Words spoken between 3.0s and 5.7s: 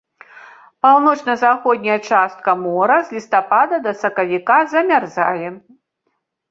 з лістапада да сакавіка замярзае.